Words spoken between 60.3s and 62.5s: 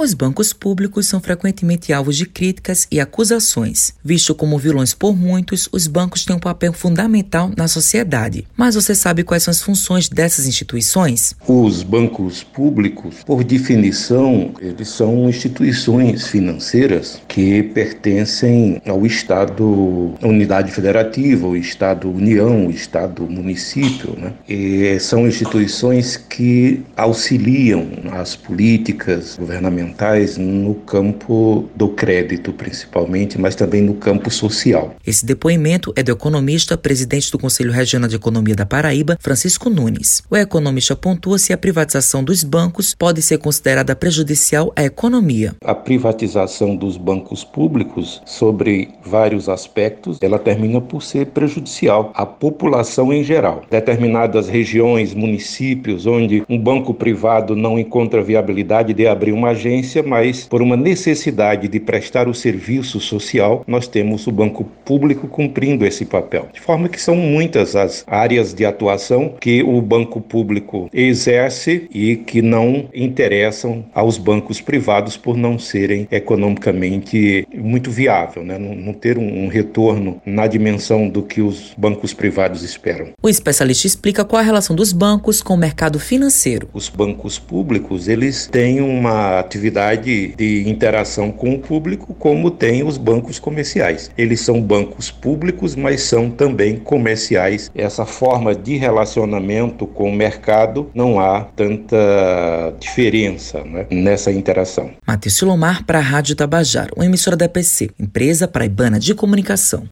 por uma necessidade de prestar o